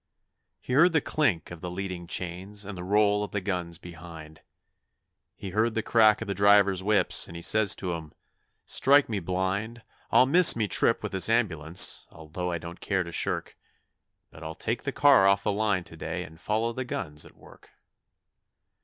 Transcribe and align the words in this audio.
He 0.61 0.73
heard 0.73 0.93
the 0.93 0.99
clink 0.99 1.51
of 1.51 1.61
the 1.61 1.69
leading 1.69 2.07
chains 2.07 2.65
and 2.65 2.75
the 2.75 2.83
roll 2.83 3.23
of 3.23 3.29
the 3.29 3.39
guns 3.39 3.77
behind 3.77 4.41
He 5.35 5.51
heard 5.51 5.75
the 5.75 5.83
crack 5.83 6.23
of 6.23 6.27
the 6.27 6.33
drivers' 6.33 6.81
whips, 6.83 7.27
and 7.27 7.35
he 7.35 7.43
says 7.43 7.75
to 7.75 7.93
'em, 7.93 8.11
'Strike 8.65 9.09
me 9.09 9.19
blind, 9.19 9.83
I'll 10.09 10.25
miss 10.25 10.55
me 10.55 10.67
trip 10.67 11.03
with 11.03 11.11
this 11.11 11.29
ambulance, 11.29 12.07
although 12.09 12.51
I 12.51 12.57
don't 12.57 12.81
care 12.81 13.03
to 13.03 13.11
shirk, 13.11 13.55
But 14.31 14.41
I'll 14.41 14.55
take 14.55 14.85
the 14.85 14.91
car 14.91 15.27
off 15.27 15.43
the 15.43 15.51
line 15.51 15.83
to 15.83 15.95
day 15.95 16.23
and 16.23 16.39
follow 16.41 16.73
the 16.73 16.83
guns 16.83 17.23
at 17.23 17.35
work.' 17.37 17.69